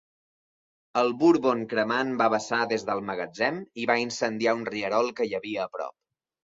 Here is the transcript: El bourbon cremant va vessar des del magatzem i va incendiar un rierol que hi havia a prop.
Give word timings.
El 1.01 1.13
bourbon 1.23 1.61
cremant 1.75 2.15
va 2.23 2.31
vessar 2.37 2.63
des 2.73 2.87
del 2.89 3.05
magatzem 3.13 3.63
i 3.85 3.89
va 3.95 4.01
incendiar 4.09 4.59
un 4.63 4.69
rierol 4.75 5.15
que 5.23 5.33
hi 5.33 5.41
havia 5.43 5.67
a 5.71 5.75
prop. 5.81 6.01